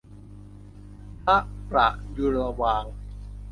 [1.23, 1.37] พระ
[1.69, 2.93] ประยูรวงศ์